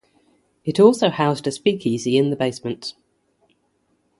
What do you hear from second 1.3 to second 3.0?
a speakeasy in the basement.